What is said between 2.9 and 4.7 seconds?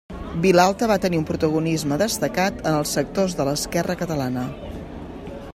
sectors de l'esquerra catalana.